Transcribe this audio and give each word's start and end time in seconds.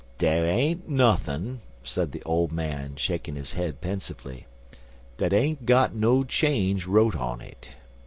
"Dar 0.17 0.43
ain't 0.47 0.89
nuthin'," 0.89 1.61
said 1.83 2.11
the 2.11 2.23
old 2.23 2.51
man, 2.51 2.95
shaking 2.95 3.35
his 3.35 3.53
head 3.53 3.79
pensively, 3.81 4.47
"dat 5.19 5.31
ain't 5.31 5.67
got 5.67 5.93
no 5.93 6.23
change 6.23 6.87
wrote 6.87 7.15
on 7.15 7.39
it. 7.39 7.73